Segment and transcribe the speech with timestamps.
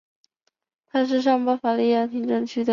[0.91, 2.69] 它是上巴伐利亚行政区埃尔丁县的县府。